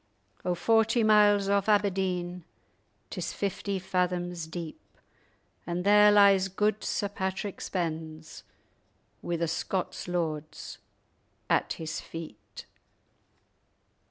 [#] 0.21 0.43
Golden 0.43 0.55
combs. 0.55 0.61
O 0.61 0.65
forty 0.65 1.03
miles 1.03 1.47
off 1.47 1.69
Aberdeen, 1.69 2.43
'Tis 3.11 3.33
fifty 3.33 3.77
fathoms 3.77 4.47
deep, 4.47 4.81
And 5.67 5.83
there 5.83 6.11
lies 6.11 6.47
gude 6.47 6.83
Sir 6.83 7.07
Patrick 7.07 7.61
Spens, 7.61 8.41
Wi' 9.21 9.35
the 9.35 9.47
Scots 9.47 10.07
lords 10.07 10.79
at 11.51 11.73
his 11.73 12.01
feet." 12.01 12.65